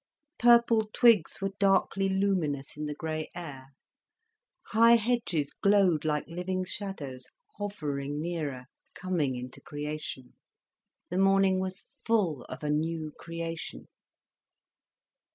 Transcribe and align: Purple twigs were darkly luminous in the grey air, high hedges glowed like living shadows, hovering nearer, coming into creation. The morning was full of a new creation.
Purple 0.39 0.89
twigs 0.93 1.41
were 1.43 1.51
darkly 1.59 2.09
luminous 2.09 2.75
in 2.75 2.87
the 2.87 2.95
grey 2.95 3.29
air, 3.35 3.67
high 4.69 4.95
hedges 4.95 5.53
glowed 5.61 6.05
like 6.05 6.25
living 6.25 6.65
shadows, 6.65 7.27
hovering 7.59 8.19
nearer, 8.19 8.65
coming 8.95 9.35
into 9.35 9.61
creation. 9.61 10.33
The 11.11 11.19
morning 11.19 11.59
was 11.59 11.85
full 12.03 12.45
of 12.45 12.63
a 12.63 12.69
new 12.71 13.13
creation. 13.19 13.89